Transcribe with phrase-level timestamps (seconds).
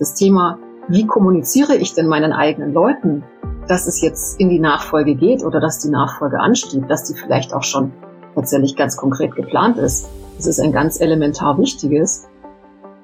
[0.00, 0.58] das Thema,
[0.88, 3.22] wie kommuniziere ich denn meinen eigenen Leuten,
[3.68, 7.54] dass es jetzt in die Nachfolge geht oder dass die Nachfolge ansteht, dass die vielleicht
[7.54, 7.92] auch schon
[8.34, 10.08] tatsächlich ganz konkret geplant ist.
[10.36, 12.26] Das ist ein ganz elementar wichtiges,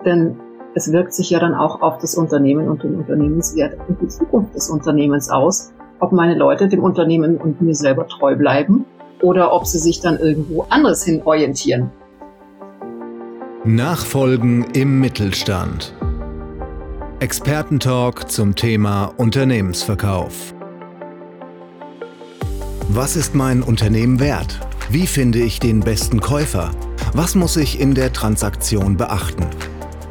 [0.05, 0.37] denn
[0.75, 4.55] es wirkt sich ja dann auch auf das Unternehmen und den Unternehmenswert und die Zukunft
[4.55, 8.87] des Unternehmens aus, ob meine Leute dem Unternehmen und mir selber treu bleiben
[9.23, 11.91] oder ob sie sich dann irgendwo anderes hin orientieren.
[13.65, 15.96] Nachfolgen im Mittelstand.
[17.19, 20.55] Expertentalk zum Thema Unternehmensverkauf.
[22.91, 24.61] Was ist mein Unternehmen wert?
[24.91, 26.73] Wie finde ich den besten Käufer?
[27.15, 29.47] Was muss ich in der Transaktion beachten?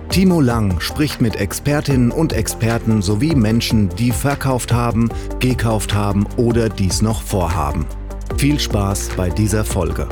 [0.10, 6.70] Timo Lang spricht mit Expertinnen und Experten sowie Menschen, die verkauft haben, gekauft haben oder
[6.70, 7.86] dies noch vorhaben.
[8.38, 10.10] Viel Spaß bei dieser Folge.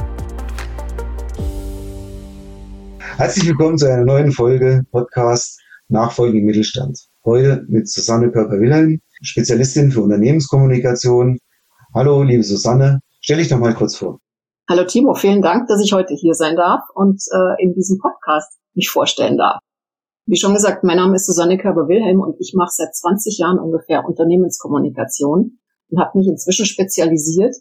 [3.17, 6.99] Herzlich willkommen zu einer neuen Folge Podcast Nachfolge im Mittelstand.
[7.25, 11.37] Heute mit Susanne Körper-Wilhelm, Spezialistin für Unternehmenskommunikation.
[11.93, 14.19] Hallo, liebe Susanne, stell dich doch mal kurz vor.
[14.69, 18.57] Hallo Timo, vielen Dank, dass ich heute hier sein darf und äh, in diesem Podcast
[18.73, 19.59] mich vorstellen darf.
[20.25, 24.05] Wie schon gesagt, mein Name ist Susanne Körber-Wilhelm und ich mache seit 20 Jahren ungefähr
[24.05, 27.55] Unternehmenskommunikation und habe mich inzwischen spezialisiert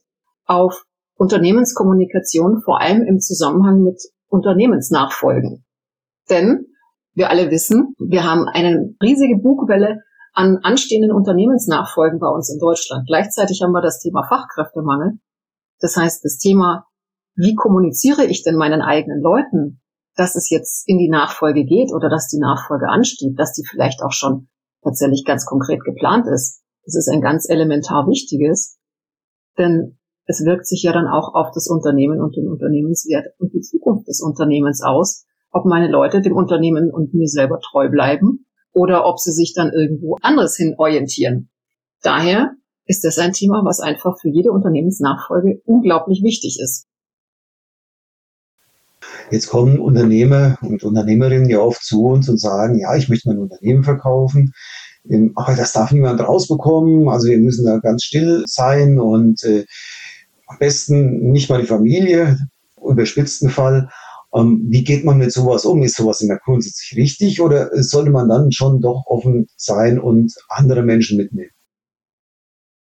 [0.46, 0.84] auf
[1.16, 5.64] Unternehmenskommunikation, vor allem im Zusammenhang mit Unternehmensnachfolgen.
[6.30, 6.71] Denn
[7.14, 10.00] wir alle wissen, wir haben eine riesige Bugwelle
[10.32, 13.06] an anstehenden Unternehmensnachfolgen bei uns in Deutschland.
[13.06, 15.18] Gleichzeitig haben wir das Thema Fachkräftemangel.
[15.80, 16.86] Das heißt, das Thema,
[17.34, 19.82] wie kommuniziere ich denn meinen eigenen Leuten,
[20.16, 24.02] dass es jetzt in die Nachfolge geht oder dass die Nachfolge ansteht, dass die vielleicht
[24.02, 24.48] auch schon
[24.82, 26.62] tatsächlich ganz konkret geplant ist.
[26.84, 28.78] Das ist ein ganz elementar wichtiges,
[29.58, 33.60] denn es wirkt sich ja dann auch auf das Unternehmen und den Unternehmenswert und die
[33.60, 39.06] Zukunft des Unternehmens aus, ob meine Leute dem Unternehmen und mir selber treu bleiben oder
[39.06, 41.50] ob sie sich dann irgendwo anderes hin orientieren.
[42.02, 42.52] Daher
[42.86, 46.86] ist das ein Thema, was einfach für jede Unternehmensnachfolge unglaublich wichtig ist.
[49.30, 53.38] Jetzt kommen Unternehmer und Unternehmerinnen ja oft zu uns und sagen, ja, ich möchte mein
[53.38, 54.52] Unternehmen verkaufen,
[55.08, 59.64] ähm, aber das darf niemand rausbekommen, also wir müssen da ganz still sein und äh,
[60.46, 62.38] am besten nicht mal die Familie,
[62.84, 63.88] überspitzten Fall.
[64.34, 65.82] Ähm, wie geht man mit sowas um?
[65.82, 70.82] Ist sowas immer grundsätzlich richtig oder sollte man dann schon doch offen sein und andere
[70.82, 71.50] Menschen mitnehmen?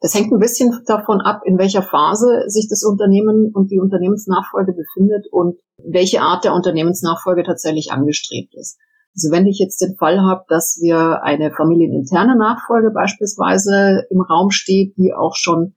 [0.02, 4.74] Das hängt ein bisschen davon ab, in welcher Phase sich das Unternehmen und die Unternehmensnachfolge
[4.74, 8.78] befindet und welche Art der Unternehmensnachfolge tatsächlich angestrebt ist.
[9.16, 14.52] Also wenn ich jetzt den Fall habe, dass wir eine familieninterne Nachfolge beispielsweise im Raum
[14.52, 15.76] steht, die auch schon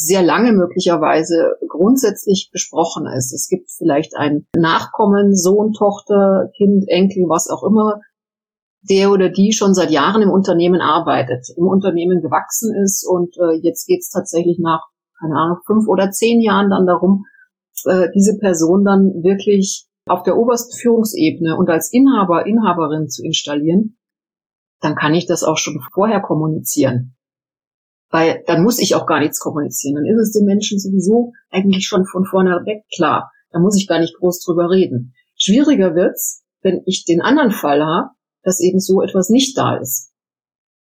[0.00, 3.34] sehr lange möglicherweise grundsätzlich besprochen ist.
[3.34, 8.00] Es gibt vielleicht ein Nachkommen, Sohn, Tochter, Kind, Enkel, was auch immer,
[8.88, 13.60] der oder die schon seit Jahren im Unternehmen arbeitet, im Unternehmen gewachsen ist und äh,
[13.60, 14.86] jetzt geht es tatsächlich nach,
[15.20, 17.26] keine Ahnung, fünf oder zehn Jahren dann darum,
[17.84, 23.98] äh, diese Person dann wirklich auf der obersten Führungsebene und als Inhaber, Inhaberin zu installieren,
[24.80, 27.16] dann kann ich das auch schon vorher kommunizieren.
[28.10, 29.94] Weil dann muss ich auch gar nichts kommunizieren.
[29.94, 33.30] Dann ist es den Menschen sowieso eigentlich schon von vorne weg klar.
[33.50, 35.14] Da muss ich gar nicht groß drüber reden.
[35.36, 38.10] Schwieriger wird's, wenn ich den anderen Fall habe,
[38.42, 40.12] dass eben so etwas nicht da ist.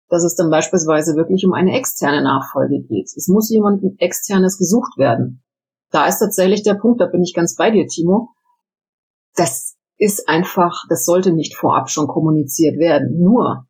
[0.08, 3.10] Dass es dann beispielsweise wirklich um eine externe Nachfolge geht.
[3.16, 5.42] Es muss jemand externes gesucht werden.
[5.90, 8.30] Da ist tatsächlich der Punkt, da bin ich ganz bei dir, Timo.
[9.36, 13.18] Das ist einfach, das sollte nicht vorab schon kommuniziert werden.
[13.20, 13.66] Nur,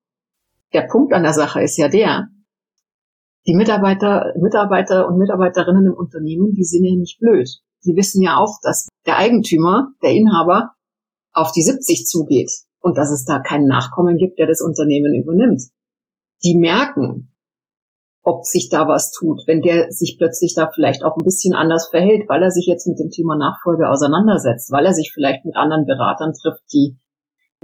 [0.72, 2.28] der Punkt an der Sache ist ja der,
[3.46, 7.48] die Mitarbeiter, Mitarbeiter und Mitarbeiterinnen im Unternehmen, die sind ja nicht blöd.
[7.84, 10.72] Die wissen ja auch, dass der Eigentümer, der Inhaber,
[11.32, 15.62] auf die 70 zugeht und dass es da keinen Nachkommen gibt, der das Unternehmen übernimmt.
[16.44, 17.32] Die merken,
[18.22, 21.88] ob sich da was tut, wenn der sich plötzlich da vielleicht auch ein bisschen anders
[21.88, 25.56] verhält, weil er sich jetzt mit dem Thema Nachfolge auseinandersetzt, weil er sich vielleicht mit
[25.56, 26.96] anderen Beratern trifft, die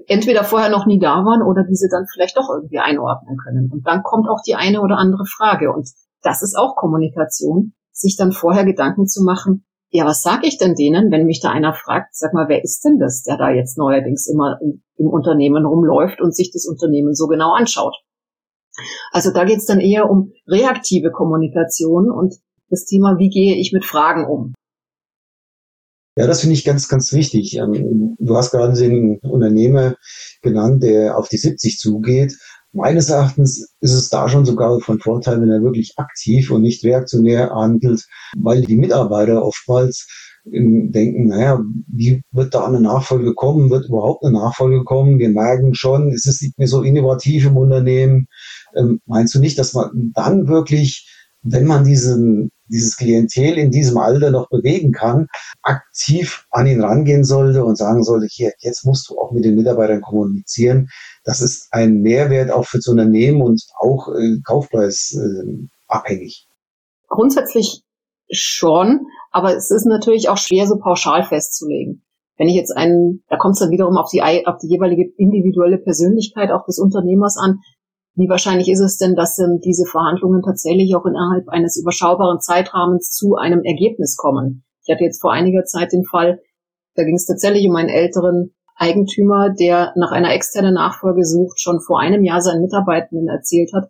[0.06, 3.71] entweder vorher noch nie da waren oder diese dann vielleicht doch irgendwie einordnen können.
[3.72, 5.72] Und dann kommt auch die eine oder andere Frage.
[5.72, 5.89] Und
[6.22, 10.74] das ist auch Kommunikation, sich dann vorher Gedanken zu machen, ja, was sage ich denn
[10.74, 13.78] denen, wenn mich da einer fragt, sag mal, wer ist denn das, der da jetzt
[13.78, 17.97] neuerdings immer im, im Unternehmen rumläuft und sich das Unternehmen so genau anschaut?
[19.12, 22.34] Also da geht es dann eher um reaktive Kommunikation und
[22.68, 24.53] das Thema, wie gehe ich mit Fragen um?
[26.18, 27.56] Ja, das finde ich ganz, ganz wichtig.
[27.59, 29.94] Ähm, du hast gerade den Unternehmer
[30.42, 32.36] genannt, der auf die 70 zugeht.
[32.72, 36.84] Meines Erachtens ist es da schon sogar von Vorteil, wenn er wirklich aktiv und nicht
[36.84, 38.04] reaktionär handelt,
[38.36, 40.09] weil die Mitarbeiter oftmals
[40.44, 43.70] denken, naja, wie wird da eine Nachfolge kommen?
[43.70, 45.20] Wird überhaupt eine Nachfolge kommen?
[45.20, 48.26] Wir merken schon, es ist nicht mehr so innovativ im Unternehmen.
[48.74, 51.09] Ähm, meinst du nicht, dass man dann wirklich,
[51.42, 55.28] wenn man diesen, dieses Klientel in diesem Alter noch bewegen kann,
[55.62, 59.54] aktiv an ihn rangehen sollte und sagen sollte, hier, jetzt musst du auch mit den
[59.54, 60.88] Mitarbeitern kommunizieren.
[61.24, 66.47] Das ist ein Mehrwert auch fürs Unternehmen und auch äh, kaufpreisabhängig.
[66.47, 67.82] Äh, Grundsätzlich
[68.30, 72.03] schon, aber es ist natürlich auch schwer, so pauschal festzulegen.
[72.36, 75.78] Wenn ich jetzt einen, da kommt es dann wiederum auf die, auf die jeweilige individuelle
[75.78, 77.59] Persönlichkeit auch des Unternehmers an.
[78.18, 83.12] Wie wahrscheinlich ist es denn, dass denn diese Verhandlungen tatsächlich auch innerhalb eines überschaubaren Zeitrahmens
[83.12, 84.65] zu einem Ergebnis kommen?
[84.84, 86.41] Ich hatte jetzt vor einiger Zeit den Fall,
[86.97, 91.80] da ging es tatsächlich um einen älteren Eigentümer, der nach einer externen Nachfolge sucht, schon
[91.80, 93.88] vor einem Jahr seinen Mitarbeitenden erzählt hat.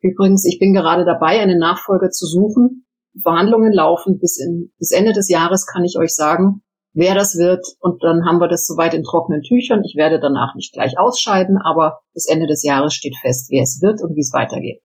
[0.00, 2.84] Übrigens, ich bin gerade dabei, eine Nachfolge zu suchen.
[3.22, 6.62] Verhandlungen laufen bis, in, bis Ende des Jahres, kann ich euch sagen,
[6.92, 7.64] wer das wird.
[7.80, 9.82] Und dann haben wir das soweit in trockenen Tüchern.
[9.84, 13.80] Ich werde danach nicht gleich ausscheiden, aber bis Ende des Jahres steht fest, wer es
[13.82, 14.80] wird und wie es weitergeht.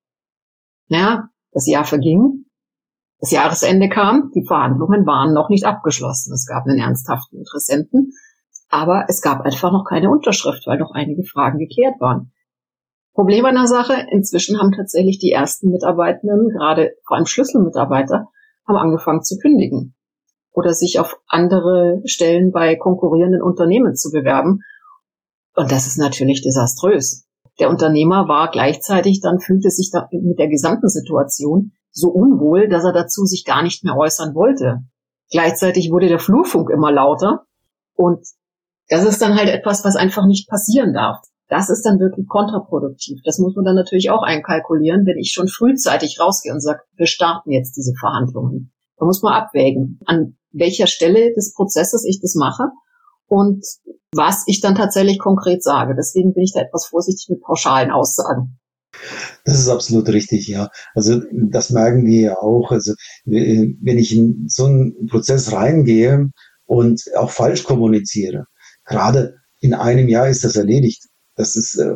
[0.88, 2.46] Naja, das Jahr verging.
[3.20, 6.34] Das Jahresende kam, die Verhandlungen waren noch nicht abgeschlossen.
[6.34, 8.12] Es gab einen ernsthaften Interessenten,
[8.70, 12.34] aber es gab einfach noch keine Unterschrift, weil noch einige Fragen geklärt waren.
[13.14, 18.28] Problem an der Sache, inzwischen haben tatsächlich die ersten Mitarbeitenden, gerade vor allem Schlüsselmitarbeiter,
[18.68, 19.96] haben angefangen zu kündigen
[20.54, 24.62] oder sich auf andere Stellen bei konkurrierenden Unternehmen zu bewerben.
[25.56, 27.26] Und das ist natürlich desaströs.
[27.60, 32.84] Der Unternehmer war gleichzeitig dann fühlte sich da mit der gesamten Situation so unwohl, dass
[32.84, 34.80] er dazu sich gar nicht mehr äußern wollte.
[35.30, 37.46] Gleichzeitig wurde der Flurfunk immer lauter
[37.94, 38.26] und
[38.90, 41.20] das ist dann halt etwas, was einfach nicht passieren darf.
[41.48, 43.20] Das ist dann wirklich kontraproduktiv.
[43.24, 47.06] Das muss man dann natürlich auch einkalkulieren, wenn ich schon frühzeitig rausgehe und sage, wir
[47.06, 48.73] starten jetzt diese Verhandlungen.
[48.98, 52.66] Da muss man abwägen, an welcher Stelle des Prozesses ich das mache
[53.28, 53.66] und
[54.14, 55.96] was ich dann tatsächlich konkret sage.
[55.98, 58.60] Deswegen bin ich da etwas vorsichtig mit pauschalen Aussagen.
[59.44, 60.70] Das ist absolut richtig, ja.
[60.94, 62.72] Also das merken wir ja auch.
[62.72, 62.94] Also
[63.26, 66.30] wenn ich in so einen Prozess reingehe
[66.66, 68.46] und auch falsch kommuniziere,
[68.86, 71.96] gerade in einem Jahr ist das erledigt das ist, äh,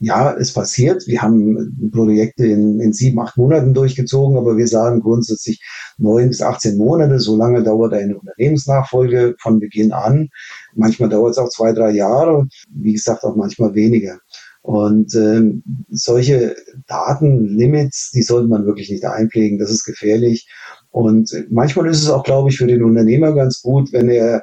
[0.00, 1.06] ja, es passiert.
[1.06, 5.62] Wir haben Projekte in, in sieben, acht Monaten durchgezogen, aber wir sagen grundsätzlich
[5.96, 7.20] neun bis 18 Monate.
[7.20, 10.28] So lange dauert eine Unternehmensnachfolge von Beginn an.
[10.74, 12.46] Manchmal dauert es auch zwei, drei Jahre.
[12.68, 14.18] Wie gesagt, auch manchmal weniger.
[14.62, 16.56] Und ähm, solche
[16.86, 19.58] Datenlimits, die sollte man wirklich nicht einpflegen.
[19.58, 20.48] Das ist gefährlich.
[20.90, 24.40] Und manchmal ist es auch, glaube ich, für den Unternehmer ganz gut, wenn er äh,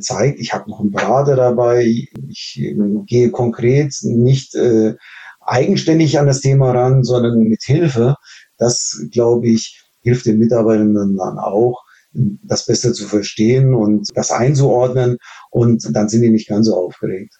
[0.00, 2.74] zeigt, ich habe noch einen Berater dabei, ich äh,
[3.06, 4.94] gehe konkret nicht äh,
[5.40, 8.16] eigenständig an das Thema ran, sondern mit Hilfe.
[8.58, 11.82] Das, glaube ich, hilft den Mitarbeitern dann auch,
[12.12, 15.18] das besser zu verstehen und das einzuordnen
[15.50, 17.34] und dann sind die nicht ganz so aufgeregt.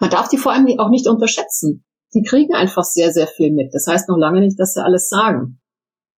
[0.00, 1.84] Man darf die vor allem auch nicht unterschätzen.
[2.14, 3.72] Die kriegen einfach sehr, sehr viel mit.
[3.72, 5.60] Das heißt noch lange nicht, dass sie alles sagen.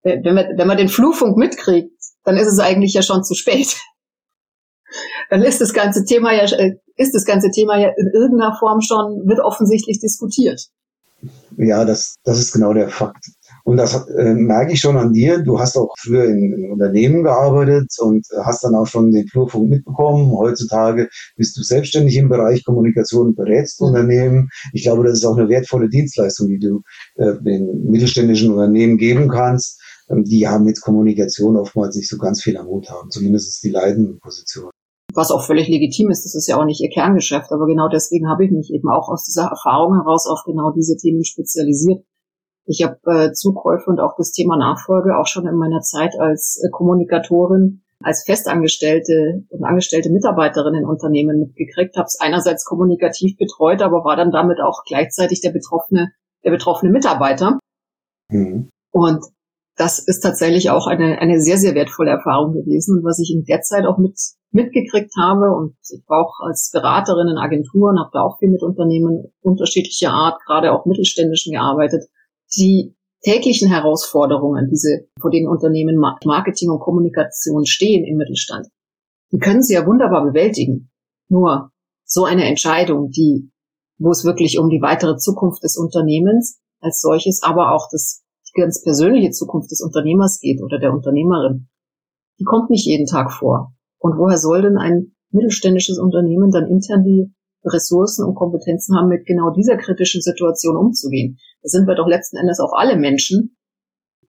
[0.02, 1.92] Wenn man, wenn man den Flurfunk mitkriegt,
[2.24, 3.76] dann ist es eigentlich ja schon zu spät
[5.30, 8.80] dann ist das ganze Thema ja, äh, ist das ganze Thema ja in irgendeiner Form
[8.80, 10.68] schon, wird offensichtlich diskutiert.
[11.56, 13.26] Ja, das, das ist genau der Fakt.
[13.64, 15.38] Und das äh, merke ich schon an dir.
[15.38, 19.70] Du hast auch früher in, in Unternehmen gearbeitet und hast dann auch schon den Flurfunk
[19.70, 20.32] mitbekommen.
[20.32, 24.50] Heutzutage bist du selbstständig im Bereich Kommunikation und berätst Unternehmen.
[24.74, 26.82] Ich glaube, das ist auch eine wertvolle Dienstleistung, die du
[27.16, 32.42] äh, den mittelständischen Unternehmen geben kannst, ähm, die ja mit Kommunikation oftmals nicht so ganz
[32.42, 33.10] viel am Hut haben.
[33.10, 34.73] Zumindest die leitenden Positionen
[35.14, 36.24] was auch völlig legitim ist.
[36.24, 37.52] Das ist ja auch nicht ihr Kerngeschäft.
[37.52, 40.96] Aber genau deswegen habe ich mich eben auch aus dieser Erfahrung heraus auf genau diese
[40.96, 42.04] Themen spezialisiert.
[42.66, 46.62] Ich habe äh, Zukäufe und auch das Thema Nachfolge auch schon in meiner Zeit als
[46.64, 53.82] äh, Kommunikatorin, als festangestellte und angestellte Mitarbeiterin in Unternehmen mitgekriegt, habe es einerseits kommunikativ betreut,
[53.82, 57.58] aber war dann damit auch gleichzeitig der betroffene, der betroffene Mitarbeiter.
[58.30, 58.70] Mhm.
[58.92, 59.24] Und
[59.76, 62.98] das ist tatsächlich auch eine, eine sehr, sehr wertvolle Erfahrung gewesen.
[62.98, 64.18] Und was ich in der Zeit auch mit,
[64.52, 68.62] mitgekriegt habe, und ich war auch als Beraterin in Agenturen, habe da auch viel mit
[68.62, 72.04] Unternehmen unterschiedlicher Art, gerade auch mittelständischen gearbeitet,
[72.56, 78.68] die täglichen Herausforderungen, diese, vor denen Unternehmen Marketing und Kommunikation stehen im Mittelstand,
[79.32, 80.90] die können sie ja wunderbar bewältigen.
[81.28, 81.70] Nur
[82.04, 83.50] so eine Entscheidung, die,
[83.98, 88.23] wo es wirklich um die weitere Zukunft des Unternehmens als solches, aber auch das
[88.54, 91.68] ganz persönliche Zukunft des Unternehmers geht oder der Unternehmerin,
[92.38, 93.72] die kommt nicht jeden Tag vor.
[93.98, 97.32] Und woher soll denn ein mittelständisches Unternehmen dann intern die
[97.64, 101.38] Ressourcen und Kompetenzen haben, mit genau dieser kritischen Situation umzugehen?
[101.62, 103.56] Da sind wir doch letzten Endes auch alle Menschen.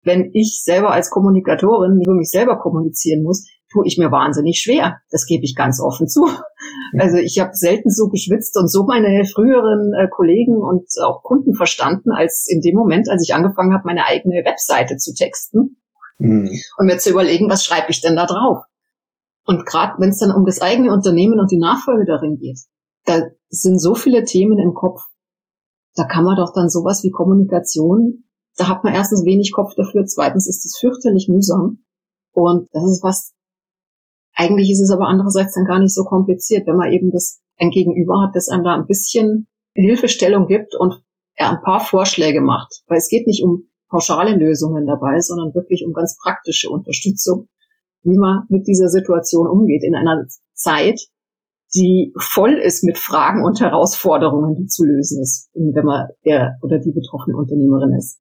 [0.02, 4.98] Wenn ich selber als Kommunikatorin über mich selber kommunizieren muss, tue ich mir wahnsinnig schwer.
[5.10, 6.28] Das gebe ich ganz offen zu.
[6.98, 11.54] Also ich habe selten so geschwitzt und so meine früheren äh, Kollegen und auch Kunden
[11.54, 15.76] verstanden, als in dem Moment, als ich angefangen habe, meine eigene Webseite zu texten
[16.18, 16.50] mhm.
[16.78, 18.62] und mir zu überlegen, was schreibe ich denn da drauf.
[19.44, 22.60] Und gerade wenn es dann um das eigene Unternehmen und die Nachfolge darin geht,
[23.04, 25.02] da sind so viele Themen im Kopf.
[25.96, 28.24] Da kann man doch dann sowas wie Kommunikation,
[28.56, 31.84] da hat man erstens wenig Kopf dafür, zweitens ist es fürchterlich mühsam.
[32.32, 33.33] Und das ist was,
[34.34, 37.70] eigentlich ist es aber andererseits dann gar nicht so kompliziert, wenn man eben das ein
[37.70, 41.02] Gegenüber hat, das einem da ein bisschen Hilfestellung gibt und
[41.34, 42.82] er ein paar Vorschläge macht.
[42.86, 47.48] Weil es geht nicht um pauschale Lösungen dabei, sondern wirklich um ganz praktische Unterstützung,
[48.02, 51.00] wie man mit dieser Situation umgeht in einer Zeit,
[51.74, 56.78] die voll ist mit Fragen und Herausforderungen, die zu lösen ist, wenn man der oder
[56.78, 58.20] die betroffene Unternehmerin ist.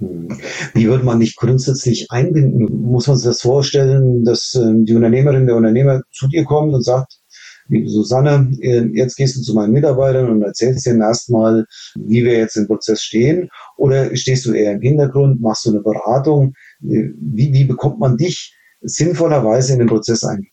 [0.00, 0.28] Hm.
[0.74, 2.82] Wie wird man nicht grundsätzlich einbinden?
[2.82, 6.82] Muss man sich das vorstellen, dass ähm, die Unternehmerin, der Unternehmer zu dir kommt und
[6.82, 7.20] sagt,
[7.68, 12.36] liebe Susanne, äh, jetzt gehst du zu meinen Mitarbeitern und erzählst ihnen erstmal, wie wir
[12.38, 13.48] jetzt im Prozess stehen?
[13.76, 16.54] Oder stehst du eher im Hintergrund, machst du eine Beratung?
[16.82, 20.48] Äh, wie, wie bekommt man dich sinnvollerweise in den Prozess ein?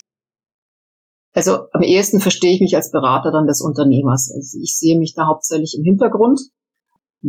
[1.33, 4.31] Also am ehesten verstehe ich mich als Berater dann des Unternehmers.
[4.35, 6.41] Also ich sehe mich da hauptsächlich im Hintergrund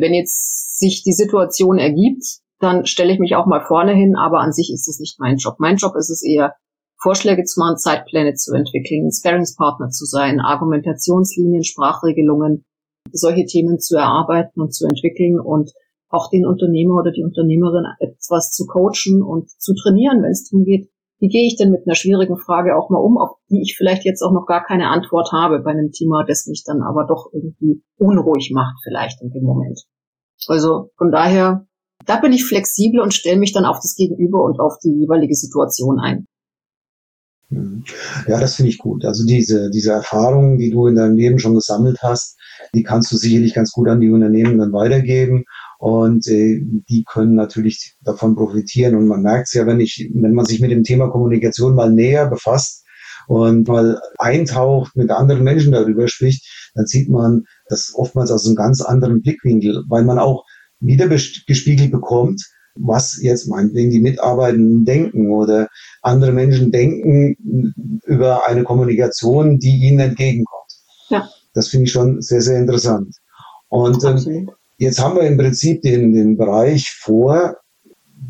[0.00, 2.24] wenn jetzt sich die Situation ergibt,
[2.60, 5.36] dann stelle ich mich auch mal vorne hin, aber an sich ist es nicht mein
[5.36, 5.56] Job.
[5.58, 6.54] Mein Job ist es eher,
[7.00, 12.64] Vorschläge zu machen, Zeitpläne zu entwickeln, Sparringspartner zu sein, Argumentationslinien, Sprachregelungen,
[13.12, 15.70] solche Themen zu erarbeiten und zu entwickeln und
[16.08, 20.64] auch den Unternehmer oder die Unternehmerin etwas zu coachen und zu trainieren, wenn es darum
[20.64, 20.90] geht,
[21.20, 24.04] wie gehe ich denn mit einer schwierigen Frage auch mal um, auf die ich vielleicht
[24.04, 27.30] jetzt auch noch gar keine Antwort habe bei einem Thema, das mich dann aber doch
[27.32, 29.82] irgendwie unruhig macht vielleicht in dem Moment.
[30.46, 31.66] Also von daher,
[32.06, 35.34] da bin ich flexibel und stelle mich dann auf das Gegenüber und auf die jeweilige
[35.34, 36.26] Situation ein.
[37.50, 37.84] Mhm.
[38.28, 39.04] Ja, das finde ich gut.
[39.04, 42.36] Also diese, diese Erfahrungen, die du in deinem Leben schon gesammelt hast,
[42.74, 45.44] die kannst du sicherlich ganz gut an die Unternehmen dann weitergeben
[45.78, 48.96] und äh, die können natürlich davon profitieren.
[48.96, 51.92] Und man merkt es ja, wenn ich, wenn man sich mit dem Thema Kommunikation mal
[51.92, 52.84] näher befasst
[53.28, 56.44] und mal eintaucht, mit anderen Menschen darüber spricht,
[56.74, 60.44] dann sieht man das oftmals aus einem ganz anderen Blickwinkel, weil man auch
[60.80, 62.42] wieder gespiegelt bekommt,
[62.74, 65.68] was jetzt meinetwegen die Mitarbeitenden denken oder
[66.02, 70.72] andere Menschen denken über eine Kommunikation, die ihnen entgegenkommt.
[71.08, 71.28] Ja.
[71.54, 73.16] Das finde ich schon sehr, sehr interessant.
[73.68, 77.56] Und ähm, Jetzt haben wir im Prinzip den, den Bereich vor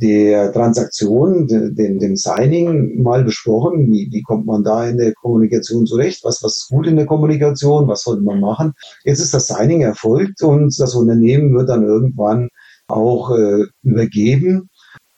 [0.01, 3.91] der Transaktion, den, dem Signing mal besprochen.
[3.91, 6.25] Wie, wie kommt man da in der Kommunikation zurecht?
[6.25, 7.87] Was, was ist gut in der Kommunikation?
[7.89, 8.73] Was sollte man machen?
[9.05, 12.49] Jetzt ist das Signing erfolgt und das Unternehmen wird dann irgendwann
[12.87, 14.71] auch äh, übergeben.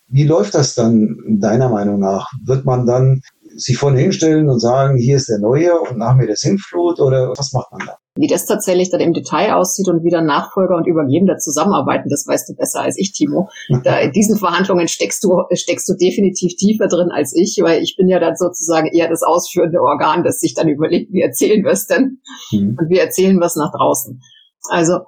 [0.08, 2.28] Wie läuft das dann deiner Meinung nach?
[2.44, 3.20] Wird man dann
[3.56, 7.30] sich vorne hinstellen und sagen, hier ist der Neue und nach mir der Sintflut oder
[7.30, 7.96] was macht man da?
[8.16, 12.26] Wie das tatsächlich dann im Detail aussieht und wie dann Nachfolger und Übergebender zusammenarbeiten, das
[12.26, 13.48] weißt du besser als ich, Timo.
[13.84, 17.96] Da in diesen Verhandlungen steckst du, steckst du definitiv tiefer drin als ich, weil ich
[17.96, 21.72] bin ja dann sozusagen eher das ausführende Organ, das sich dann überlegt, wie erzählen wir
[21.72, 22.18] es denn?
[22.52, 22.76] Mhm.
[22.78, 24.20] Und wie erzählen wir es nach draußen?
[24.68, 25.00] Also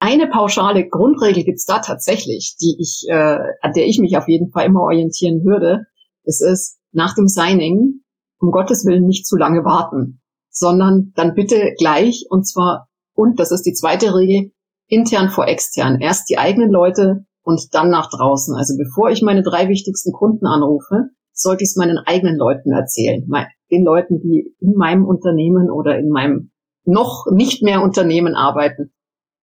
[0.00, 4.50] eine pauschale Grundregel gibt's da tatsächlich, die ich, äh, an der ich mich auf jeden
[4.50, 5.86] Fall immer orientieren würde.
[6.24, 8.02] Das ist, nach dem Signing
[8.40, 13.50] um Gottes Willen nicht zu lange warten, sondern dann bitte gleich und zwar, und das
[13.50, 14.52] ist die zweite Regel,
[14.86, 16.00] intern vor extern.
[16.00, 18.54] Erst die eigenen Leute und dann nach draußen.
[18.54, 23.28] Also bevor ich meine drei wichtigsten Kunden anrufe, sollte ich es meinen eigenen Leuten erzählen.
[23.70, 26.50] Den Leuten, die in meinem Unternehmen oder in meinem
[26.84, 28.92] noch nicht mehr Unternehmen arbeiten,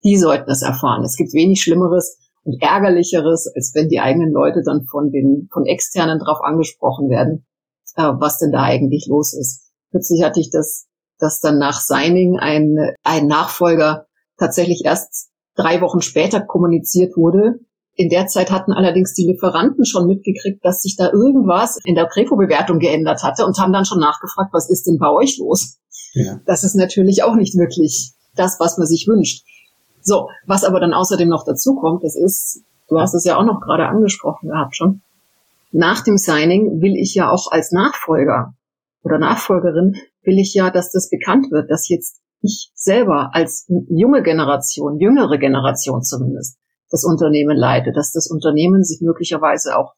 [0.03, 1.03] die sollten es erfahren.
[1.03, 5.65] Es gibt wenig Schlimmeres, und ärgerlicheres, als wenn die eigenen Leute dann von den von
[5.65, 7.45] externen drauf angesprochen werden,
[7.95, 9.71] äh, was denn da eigentlich los ist.
[9.89, 10.85] Plötzlich hatte ich das,
[11.17, 14.05] dass dann nach Signing ein, ein Nachfolger
[14.37, 17.59] tatsächlich erst drei Wochen später kommuniziert wurde.
[17.95, 22.07] In der Zeit hatten allerdings die Lieferanten schon mitgekriegt, dass sich da irgendwas in der
[22.07, 25.79] Grefo-Bewertung geändert hatte und haben dann schon nachgefragt, was ist denn bei euch los?
[26.13, 26.41] Ja.
[26.45, 29.45] Das ist natürlich auch nicht wirklich das, was man sich wünscht.
[30.05, 33.43] So, was aber dann außerdem noch dazu kommt, das ist, du hast es ja auch
[33.43, 35.01] noch gerade angesprochen gehabt schon,
[35.71, 38.53] nach dem Signing will ich ja auch als Nachfolger
[39.01, 44.21] oder Nachfolgerin will ich ja, dass das bekannt wird, dass jetzt ich selber als junge
[44.21, 46.59] Generation, jüngere Generation zumindest,
[46.91, 49.95] das Unternehmen leite, dass das Unternehmen sich möglicherweise auch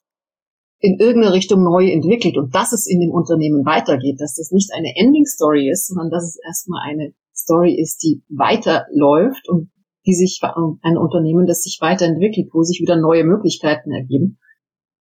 [0.79, 4.71] in irgendeine Richtung neu entwickelt und dass es in dem Unternehmen weitergeht, dass das nicht
[4.73, 9.69] eine Ending Story ist, sondern dass es erstmal eine Story ist, die weiterläuft und
[10.07, 14.39] die sich, ein Unternehmen, das sich weiterentwickelt, wo sich wieder neue Möglichkeiten ergeben.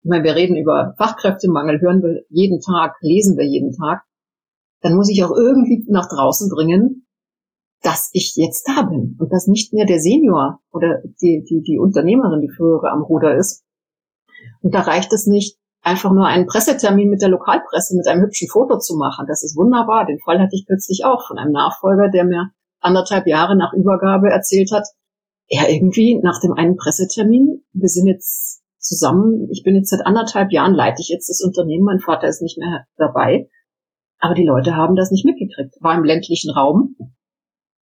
[0.02, 4.02] ich meine, wir reden über Fachkräftemangel, hören wir jeden Tag, lesen wir jeden Tag,
[4.82, 7.06] dann muss ich auch irgendwie nach draußen bringen,
[7.82, 11.78] dass ich jetzt da bin und dass nicht mehr der Senior oder die, die, die
[11.78, 13.64] Unternehmerin, die frühere am Ruder ist.
[14.60, 18.48] Und da reicht es nicht, einfach nur einen Pressetermin mit der Lokalpresse mit einem hübschen
[18.48, 19.26] Foto zu machen.
[19.28, 20.04] Das ist wunderbar.
[20.04, 24.30] Den Fall hatte ich kürzlich auch von einem Nachfolger, der mir anderthalb Jahre nach Übergabe
[24.30, 24.86] erzählt hat,
[25.48, 30.52] er irgendwie nach dem einen Pressetermin, wir sind jetzt zusammen, ich bin jetzt seit anderthalb
[30.52, 33.48] Jahren, leite ich jetzt das Unternehmen, mein Vater ist nicht mehr dabei,
[34.18, 36.96] aber die Leute haben das nicht mitgekriegt, war im ländlichen Raum.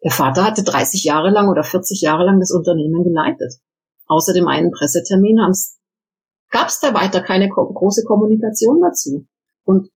[0.04, 3.54] Der Vater hatte 30 Jahre lang oder 40 Jahre lang das Unternehmen geleitet.
[4.08, 5.38] Außer dem einen Pressetermin
[6.50, 9.28] gab es da weiter keine große Kommunikation dazu.
[9.64, 9.90] Und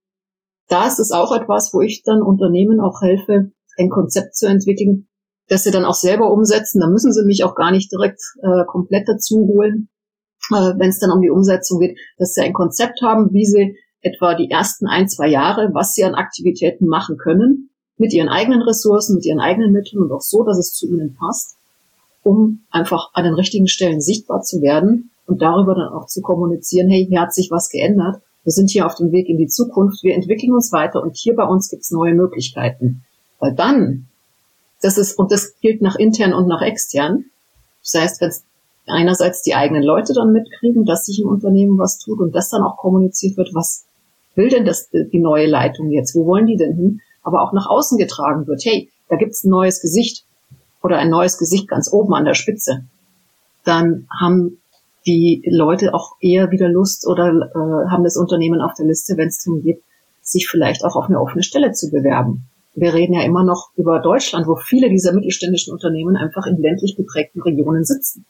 [0.70, 5.10] da ist es auch etwas, wo ich dann Unternehmen auch helfe, ein Konzept zu entwickeln,
[5.50, 6.80] das sie dann auch selber umsetzen.
[6.80, 9.90] Da müssen sie mich auch gar nicht direkt äh, komplett dazu holen,
[10.52, 13.78] äh, wenn es dann um die Umsetzung geht, dass sie ein Konzept haben, wie sie
[14.02, 18.62] etwa die ersten ein, zwei Jahre, was sie an Aktivitäten machen können, mit ihren eigenen
[18.62, 21.58] Ressourcen, mit ihren eigenen Mitteln und auch so, dass es zu ihnen passt,
[22.24, 26.90] um einfach an den richtigen Stellen sichtbar zu werden und darüber dann auch zu kommunizieren,
[26.90, 30.04] hey, hier hat sich was geändert, wir sind hier auf dem Weg in die Zukunft,
[30.04, 33.04] wir entwickeln uns weiter und hier bei uns gibt es neue Möglichkeiten.
[33.40, 34.08] Weil dann,
[34.82, 37.26] das ist, und das gilt nach intern und nach extern,
[37.82, 38.32] das heißt, wenn
[38.88, 42.64] einerseits die eigenen Leute dann mitkriegen, dass sich im Unternehmen was tut und das dann
[42.64, 43.86] auch kommuniziert wird, was
[44.36, 47.68] will denn das, die neue Leitung jetzt, wo wollen die denn hin, aber auch nach
[47.68, 50.26] außen getragen wird, hey, da gibt's ein neues Gesicht
[50.84, 52.86] oder ein neues Gesicht ganz oben an der Spitze,
[53.64, 54.62] dann haben
[55.06, 59.30] die Leute auch eher wieder Lust oder äh, haben das Unternehmen auf der Liste, wenn
[59.30, 59.82] es darum geht,
[60.22, 62.44] sich vielleicht auch auf eine offene Stelle zu bewerben.
[62.80, 66.96] Wir reden ja immer noch über Deutschland, wo viele dieser mittelständischen Unternehmen einfach in ländlich
[66.96, 68.28] geprägten Regionen sitzen.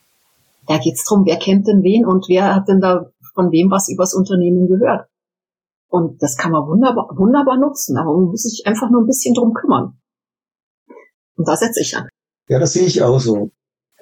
[0.68, 3.89] Da geht's drum, wer kennt denn wen und wer hat denn da von wem was
[3.89, 5.10] übers Unternehmen gehört.
[5.89, 9.34] Und das kann man wunderbar, wunderbar nutzen, aber man muss sich einfach nur ein bisschen
[9.34, 10.00] drum kümmern.
[11.36, 12.08] Und da setze ich an.
[12.48, 13.51] Ja, das sehe ich auch so.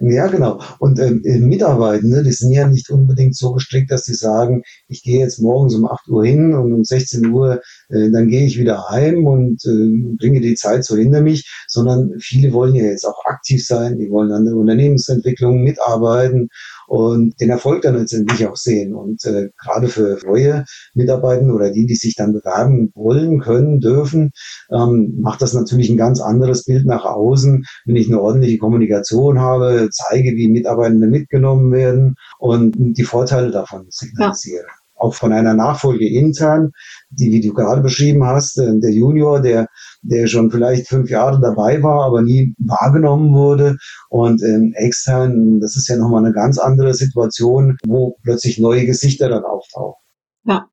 [0.02, 0.60] Ja, genau.
[0.80, 5.04] Und ähm, äh, Mitarbeitende, die sind ja nicht unbedingt so gestrickt, dass sie sagen, ich
[5.04, 8.60] gehe jetzt morgens um 8 Uhr hin und um 16 Uhr, äh, dann gehe ich
[8.60, 13.06] wieder heim und äh, bringe die Zeit so hinter mich, sondern viele wollen ja jetzt
[13.06, 16.50] auch aktiv sein, die wollen an der Unternehmensentwicklung mitarbeiten
[16.88, 18.94] und den Erfolg dann letztendlich auch sehen.
[18.94, 24.32] Und äh, gerade für neue Mitarbeiter oder die, die sich dann bewerben wollen, können, dürfen,
[24.72, 29.40] ähm, macht das natürlich ein ganz anderes Bild nach außen, wenn ich eine ordentliche Kommunikation
[29.40, 34.66] habe, zeige, wie Mitarbeitende mitgenommen werden und die Vorteile davon signalisiere.
[34.68, 34.85] Ja.
[34.96, 36.72] Auch von einer Nachfolge intern,
[37.10, 39.68] die, wie du gerade beschrieben hast, äh, der Junior, der
[40.06, 43.78] der schon vielleicht fünf Jahre dabei war, aber nie wahrgenommen wurde.
[44.10, 49.30] Und ähm, extern, das ist ja nochmal eine ganz andere Situation, wo plötzlich neue Gesichter
[49.30, 50.00] dann auftauchen.
[50.46, 50.68] Ja.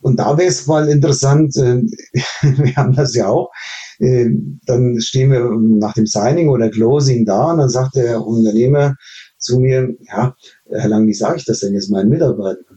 [0.00, 1.82] Und da wäre es mal interessant, äh,
[2.42, 3.50] wir haben das ja auch,
[3.98, 4.30] äh,
[4.64, 8.94] dann stehen wir nach dem Signing oder Closing da und dann sagt der Unternehmer
[9.36, 10.34] zu mir, ja,
[10.70, 12.69] Herr Lang, wie sage ich das denn jetzt meinen Mitarbeitern?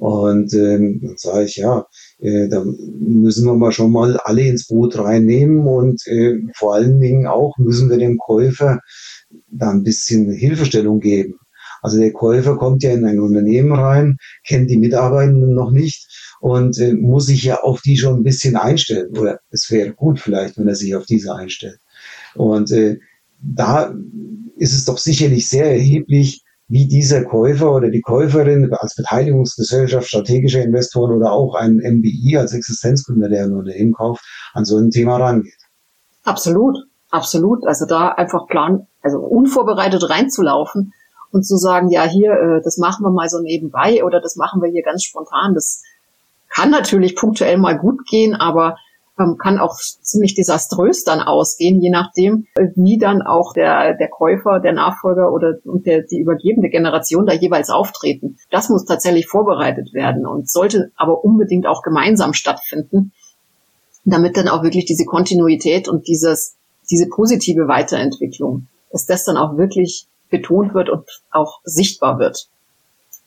[0.00, 1.84] Und ähm, dann sage ich, ja,
[2.20, 7.00] äh, da müssen wir mal schon mal alle ins Boot reinnehmen und äh, vor allen
[7.00, 8.80] Dingen auch müssen wir dem Käufer
[9.50, 11.34] da ein bisschen Hilfestellung geben.
[11.82, 16.08] Also der Käufer kommt ja in ein Unternehmen rein, kennt die Mitarbeitenden noch nicht
[16.40, 19.14] und äh, muss sich ja auf die schon ein bisschen einstellen.
[19.18, 21.78] Oder es wäre gut vielleicht, wenn er sich auf diese einstellt.
[22.34, 22.96] Und äh,
[23.42, 23.94] da
[24.56, 30.62] ist es doch sicherlich sehr erheblich, wie dieser Käufer oder die Käuferin als Beteiligungsgesellschaft, strategischer
[30.62, 35.16] Investoren oder auch ein MBI als Existenzgründer, der ein Unternehmen kauft, an so ein Thema
[35.16, 35.58] rangeht.
[36.22, 36.76] Absolut,
[37.10, 37.66] absolut.
[37.66, 40.92] Also da einfach plan, also unvorbereitet reinzulaufen
[41.32, 44.62] und zu sagen, ja hier, äh, das machen wir mal so nebenbei oder das machen
[44.62, 45.82] wir hier ganz spontan, das
[46.50, 48.76] kann natürlich punktuell mal gut gehen, aber
[49.38, 54.72] kann auch ziemlich desaströs dann ausgehen, je nachdem, wie dann auch der, der Käufer, der
[54.72, 58.38] Nachfolger oder und der, die übergebende Generation da jeweils auftreten.
[58.50, 63.12] Das muss tatsächlich vorbereitet werden und sollte aber unbedingt auch gemeinsam stattfinden,
[64.04, 66.56] damit dann auch wirklich diese Kontinuität und dieses,
[66.90, 72.48] diese positive Weiterentwicklung, dass das dann auch wirklich betont wird und auch sichtbar wird.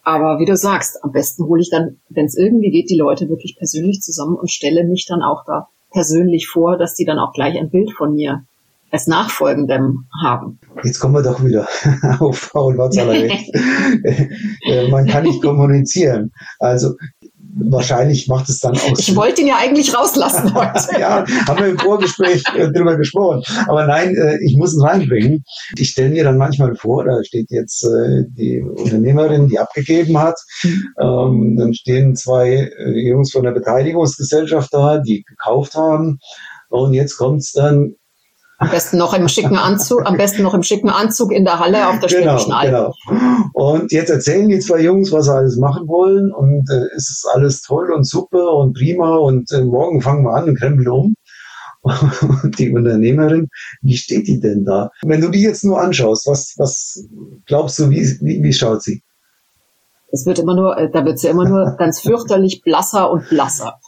[0.04, 3.30] Aber wie du sagst, am besten hole ich dann, wenn es irgendwie geht, die Leute
[3.30, 7.32] wirklich persönlich zusammen und stelle mich dann auch da persönlich vor, dass die dann auch
[7.34, 8.44] gleich ein Bild von mir
[8.92, 10.60] als Nachfolgendem haben.
[10.84, 11.68] Jetzt kommen wir doch wieder
[12.20, 13.32] auf Paul Watzlawick.
[14.66, 16.32] Äh, man kann nicht kommunizieren.
[16.60, 16.96] Also
[17.56, 18.98] wahrscheinlich macht es dann auch.
[18.98, 21.00] Ich wollte ihn ja eigentlich rauslassen heute.
[21.00, 23.44] ja, haben wir im Vorgespräch äh, drüber gesprochen.
[23.68, 25.44] Aber nein, äh, ich muss ihn reinbringen.
[25.78, 30.40] Ich stelle mir dann manchmal vor, da steht jetzt äh, die Unternehmerin, die abgegeben hat.
[31.00, 36.20] Ähm, dann stehen zwei äh, Jungs von der Beteiligungsgesellschaft da, die gekauft haben.
[36.70, 37.96] Und jetzt kommt's dann
[38.58, 41.88] am besten noch im schicken Anzug, am besten noch im schicken Anzug in der Halle
[41.88, 42.94] auf der genau, Schwäbischen Alb.
[43.08, 43.50] Genau.
[43.54, 47.28] Und jetzt erzählen die zwei Jungs, was sie alles machen wollen und äh, es ist
[47.34, 51.16] alles toll und super und prima und äh, morgen fangen wir an und krempeln um.
[51.84, 53.50] Und die Unternehmerin,
[53.82, 54.90] wie steht die denn da?
[55.02, 57.06] Wenn du die jetzt nur anschaust, was, was
[57.46, 59.04] glaubst du, wie, wie, wie schaut sie?
[60.10, 63.80] Es wird immer nur, äh, da wird sie immer nur ganz fürchterlich blasser und blasser.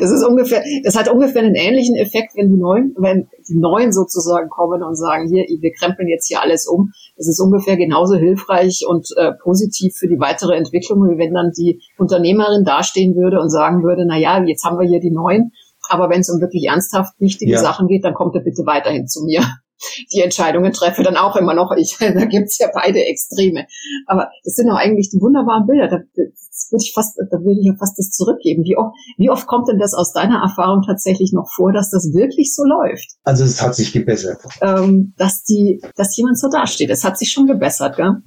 [0.00, 3.92] Das ist ungefähr, das hat ungefähr einen ähnlichen Effekt, wenn die Neuen, wenn die Neuen
[3.92, 6.92] sozusagen kommen und sagen, hier, wir krempeln jetzt hier alles um.
[7.16, 11.52] Das ist ungefähr genauso hilfreich und äh, positiv für die weitere Entwicklung, wie wenn dann
[11.56, 15.52] die Unternehmerin dastehen würde und sagen würde, na ja, jetzt haben wir hier die Neuen.
[15.88, 17.58] Aber wenn es um wirklich ernsthaft wichtige ja.
[17.58, 19.42] Sachen geht, dann kommt er bitte weiterhin zu mir
[20.12, 21.96] die Entscheidungen treffe, dann auch immer noch ich.
[22.18, 23.66] Da gibt's ja beide Extreme.
[24.06, 25.88] Aber das sind doch eigentlich die wunderbaren Bilder.
[25.88, 28.64] Da, das würde ich fast, da würde ich ja fast das zurückgeben.
[28.64, 32.12] Wie oft, wie oft kommt denn das aus deiner Erfahrung tatsächlich noch vor, dass das
[32.14, 33.16] wirklich so läuft?
[33.24, 34.40] Also es hat sich gebessert.
[34.60, 36.90] Ähm, dass die, dass jemand so dasteht.
[36.90, 38.22] Es hat sich schon gebessert, gell?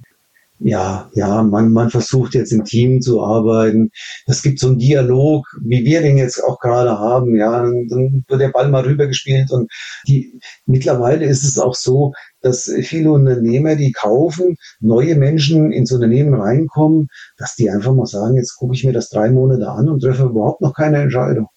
[0.64, 3.90] Ja, ja, man, man versucht jetzt im Team zu arbeiten.
[4.26, 8.40] Es gibt so einen Dialog, wie wir den jetzt auch gerade haben, ja, dann wird
[8.40, 9.70] der Ball mal rübergespielt und
[10.06, 16.34] die, mittlerweile ist es auch so, dass viele Unternehmer, die kaufen, neue Menschen ins Unternehmen
[16.34, 20.00] reinkommen, dass die einfach mal sagen, jetzt gucke ich mir das drei Monate an und
[20.00, 21.48] treffe überhaupt noch keine Entscheidung.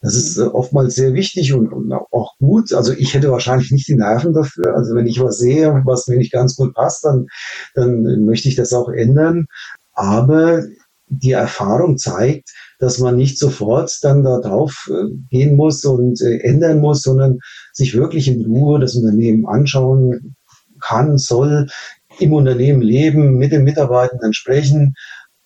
[0.00, 2.72] Das ist äh, oftmals sehr wichtig und, und, auch gut.
[2.72, 4.76] Also ich hätte wahrscheinlich nicht die Nerven dafür.
[4.76, 7.26] Also wenn ich was sehe, was mir nicht ganz gut passt, dann,
[7.74, 9.46] dann möchte ich das auch ändern.
[9.92, 10.62] Aber
[11.08, 16.38] die Erfahrung zeigt, dass man nicht sofort dann da drauf äh, gehen muss und äh,
[16.40, 17.38] ändern muss, sondern
[17.72, 20.36] sich wirklich in Ruhe das Unternehmen anschauen
[20.80, 21.66] kann, soll,
[22.20, 24.94] im Unternehmen leben, mit den Mitarbeitenden sprechen.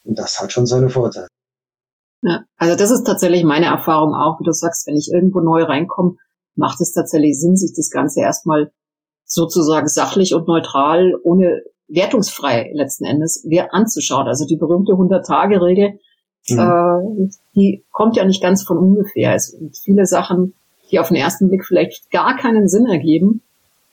[0.04, 1.28] Und das hat schon seine Vorteile.
[2.22, 5.64] Ja, also das ist tatsächlich meine Erfahrung auch, wie du sagst, wenn ich irgendwo neu
[5.64, 6.16] reinkomme,
[6.54, 8.70] macht es tatsächlich Sinn, sich das Ganze erstmal
[9.24, 14.28] sozusagen sachlich und neutral, ohne wertungsfrei letzten Endes, wer anzuschauen.
[14.28, 15.98] Also die berühmte 100-Tage-Regel,
[16.48, 16.58] mhm.
[16.58, 19.34] äh, die kommt ja nicht ganz von ungefähr.
[19.34, 20.54] Es sind viele Sachen,
[20.90, 23.42] die auf den ersten Blick vielleicht gar keinen Sinn ergeben,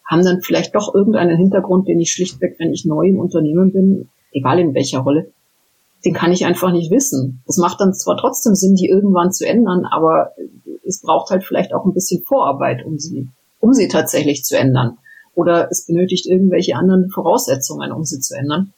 [0.05, 4.09] haben dann vielleicht doch irgendeinen Hintergrund, den ich schlichtweg, wenn ich neu im Unternehmen bin,
[4.31, 5.31] egal in welcher Rolle,
[6.05, 7.43] den kann ich einfach nicht wissen.
[7.47, 10.31] Es macht dann zwar trotzdem Sinn, die irgendwann zu ändern, aber
[10.85, 13.27] es braucht halt vielleicht auch ein bisschen Vorarbeit, um sie,
[13.59, 14.97] um sie tatsächlich zu ändern.
[15.35, 18.73] Oder es benötigt irgendwelche anderen Voraussetzungen, um sie zu ändern.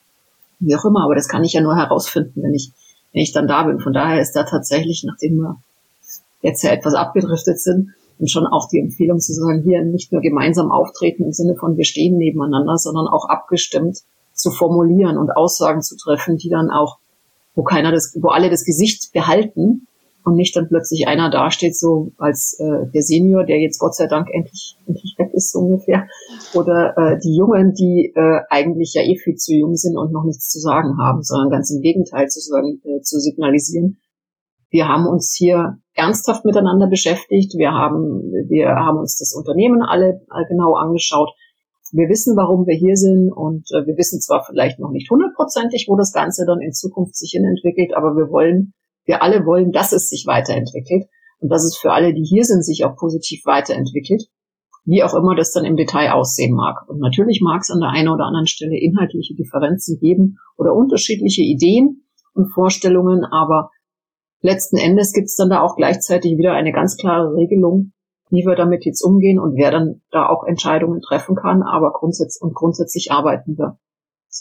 [0.59, 2.71] Wie auch immer, aber das kann ich ja nur herausfinden, wenn ich,
[3.13, 3.79] wenn ich dann da bin.
[3.79, 5.57] Von daher ist da tatsächlich, nachdem wir
[6.41, 10.21] jetzt ja etwas abgedriftet sind, und schon auch die Empfehlung zu sagen, hier nicht nur
[10.21, 14.03] gemeinsam auftreten im Sinne von wir stehen nebeneinander, sondern auch abgestimmt
[14.33, 16.99] zu formulieren und Aussagen zu treffen, die dann auch
[17.53, 19.87] wo keiner das, wo alle das Gesicht behalten
[20.23, 24.07] und nicht dann plötzlich einer dasteht, so als äh, der Senior, der jetzt Gott sei
[24.07, 26.07] Dank endlich, endlich weg ist, so ungefähr.
[26.53, 30.23] Oder äh, die Jungen, die äh, eigentlich ja eh viel zu jung sind und noch
[30.23, 33.99] nichts zu sagen haben, sondern ganz im Gegenteil zu sagen, äh, zu signalisieren.
[34.69, 37.55] Wir haben uns hier ernsthaft miteinander beschäftigt.
[37.57, 41.31] Wir haben, wir haben uns das Unternehmen alle genau angeschaut
[41.91, 45.85] wir wissen, warum wir hier sind und äh, wir wissen zwar vielleicht noch nicht hundertprozentig,
[45.87, 48.73] wo das Ganze dann in Zukunft sich hin entwickelt, aber wir wollen,
[49.05, 51.05] wir alle wollen, dass es sich weiterentwickelt
[51.39, 54.23] und dass es für alle, die hier sind, sich auch positiv weiterentwickelt,
[54.85, 56.87] wie auch immer das dann im Detail aussehen mag.
[56.87, 61.43] Und natürlich mag es an der einen oder anderen Stelle inhaltliche Differenzen geben oder unterschiedliche
[61.43, 63.69] Ideen und Vorstellungen, aber
[64.41, 67.91] letzten Endes gibt es dann da auch gleichzeitig wieder eine ganz klare Regelung,
[68.31, 71.61] wie wir damit jetzt umgehen und wer dann da auch Entscheidungen treffen kann.
[71.61, 73.77] Aber grundsätzlich und grundsätzlich arbeiten wir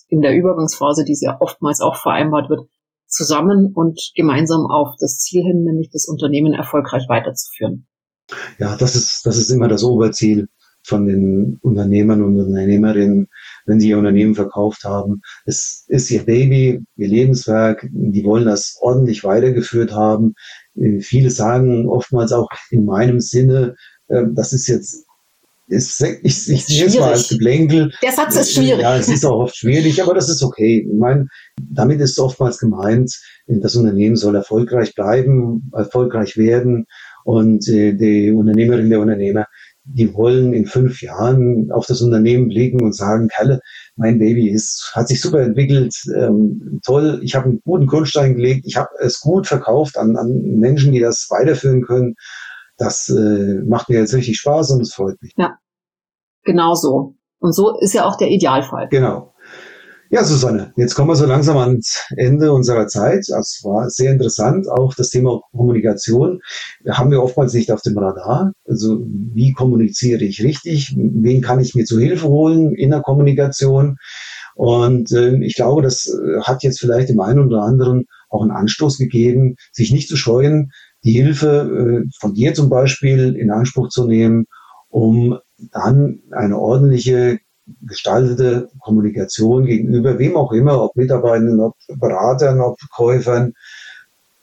[0.08, 2.68] in der Übergangsphase, die sehr oftmals auch vereinbart wird,
[3.06, 7.88] zusammen und gemeinsam auf das Ziel hin, nämlich das Unternehmen erfolgreich weiterzuführen.
[8.58, 10.48] Ja, das ist, das ist immer das Oberziel
[10.90, 13.28] von den Unternehmern und Unternehmerinnen,
[13.64, 15.22] wenn sie ihr Unternehmen verkauft haben.
[15.46, 17.88] Es ist ihr Baby, ihr Lebenswerk.
[17.90, 20.34] Die wollen das ordentlich weitergeführt haben.
[20.76, 23.76] Äh, viele sagen oftmals auch in meinem Sinne,
[24.08, 25.06] äh, das ist jetzt
[25.70, 27.92] ist, ich, ich sehe es mal als Geplänkel.
[28.02, 28.82] Der Satz ist schwierig.
[28.82, 30.84] Ja, es ist auch oft schwierig, aber das ist okay.
[30.84, 31.28] Ich meine,
[31.62, 36.86] damit ist oftmals gemeint, das Unternehmen soll erfolgreich bleiben, erfolgreich werden
[37.24, 39.46] und äh, die Unternehmerin, der Unternehmer,
[39.84, 43.60] die wollen in fünf Jahren auf das Unternehmen blicken und sagen, Kalle,
[43.96, 48.66] mein Baby ist, hat sich super entwickelt, ähm, toll, ich habe einen guten Grundstein gelegt,
[48.66, 52.14] ich habe es gut verkauft an, an Menschen, die das weiterführen können.
[52.76, 55.32] Das äh, macht mir jetzt richtig Spaß und es freut mich.
[55.36, 55.58] Ja,
[56.44, 57.14] genau so.
[57.38, 58.88] Und so ist ja auch der Idealfall.
[58.90, 59.34] Genau.
[60.12, 63.26] Ja, Susanne, jetzt kommen wir so langsam ans Ende unserer Zeit.
[63.28, 64.68] Das war sehr interessant.
[64.68, 66.40] Auch das Thema Kommunikation
[66.88, 68.50] haben wir oftmals nicht auf dem Radar.
[68.66, 70.96] Also wie kommuniziere ich richtig?
[70.96, 73.98] Wen kann ich mir zu Hilfe holen in der Kommunikation?
[74.56, 78.50] Und äh, ich glaube, das äh, hat jetzt vielleicht dem einen oder anderen auch einen
[78.50, 80.72] Anstoß gegeben, sich nicht zu scheuen,
[81.04, 84.46] die Hilfe äh, von dir zum Beispiel in Anspruch zu nehmen,
[84.88, 85.38] um
[85.70, 87.38] dann eine ordentliche
[87.82, 93.54] gestaltete Kommunikation gegenüber wem auch immer, ob Mitarbeitern, ob Beratern, ob Käufern,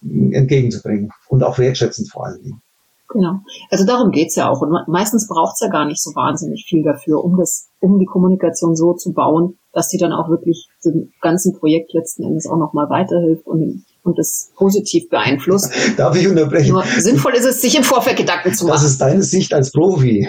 [0.01, 2.61] entgegenzubringen und auch wertschätzend vor allen Dingen.
[3.09, 3.39] Genau.
[3.69, 4.61] Also darum geht's ja auch.
[4.61, 8.75] Und meistens braucht's ja gar nicht so wahnsinnig viel dafür, um das, um die Kommunikation
[8.75, 12.89] so zu bauen, dass die dann auch wirklich dem ganzen Projekt letzten Endes auch nochmal
[12.89, 15.71] weiterhilft und und das positiv beeinflusst.
[15.97, 16.71] Darf ich unterbrechen?
[16.71, 18.73] Nur sinnvoll ist es, sich im Vorfeld Gedanken zu machen.
[18.73, 20.27] Das ist deine Sicht als Profi.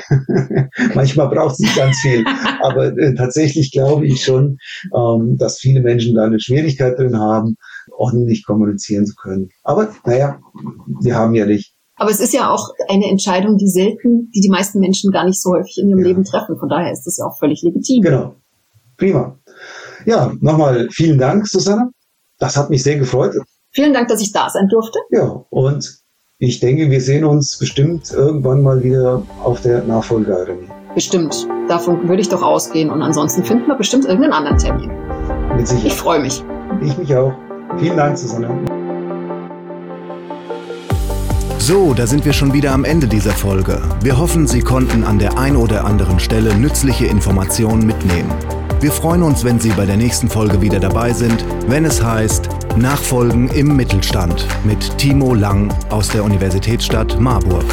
[0.95, 2.25] Manchmal braucht es nicht ganz viel.
[2.61, 4.59] Aber äh, tatsächlich glaube ich schon,
[4.95, 7.57] ähm, dass viele Menschen da eine Schwierigkeit drin haben,
[7.97, 9.49] ordentlich kommunizieren zu können.
[9.63, 10.41] Aber naja,
[11.01, 11.75] wir haben ja nicht.
[11.97, 15.43] Aber es ist ja auch eine Entscheidung, die selten, die die meisten Menschen gar nicht
[15.43, 16.07] so häufig in ihrem ja.
[16.07, 16.57] Leben treffen.
[16.59, 18.03] Von daher ist das ja auch völlig legitim.
[18.03, 18.37] Genau.
[18.97, 19.39] Prima.
[20.07, 21.91] Ja, nochmal vielen Dank, Susanne.
[22.39, 23.35] Das hat mich sehr gefreut.
[23.73, 24.99] Vielen Dank, dass ich da sein durfte.
[25.11, 25.99] Ja, und
[26.39, 30.73] ich denke, wir sehen uns bestimmt irgendwann mal wieder auf der Nachfolgearena.
[30.95, 31.47] Bestimmt.
[31.69, 32.91] Davon würde ich doch ausgehen.
[32.91, 34.91] Und ansonsten finden wir bestimmt irgendeinen anderen Termin.
[35.57, 35.87] Mit Sicherheit.
[35.87, 36.43] Ich freue mich.
[36.83, 37.33] Ich mich auch.
[37.79, 38.88] Vielen Dank, Susanne.
[41.69, 43.83] So, da sind wir schon wieder am Ende dieser Folge.
[44.01, 48.33] Wir hoffen, Sie konnten an der ein oder anderen Stelle nützliche Informationen mitnehmen.
[48.81, 52.49] Wir freuen uns, wenn Sie bei der nächsten Folge wieder dabei sind, wenn es heißt
[52.79, 57.67] Nachfolgen im Mittelstand mit Timo Lang aus der Universitätsstadt Marburg.